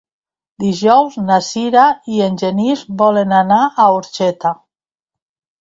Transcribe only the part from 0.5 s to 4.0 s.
Dijous na Sira i en Genís volen anar a